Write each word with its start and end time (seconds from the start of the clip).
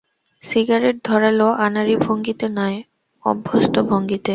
Cigarette 0.43 0.95
ধরাল 1.05 1.39
আনাড়ি 1.65 1.95
ভঙ্গিতে 2.05 2.47
নয়, 2.57 2.77
অভ্যস্ত 3.23 3.75
ভঙ্গিতে। 3.89 4.29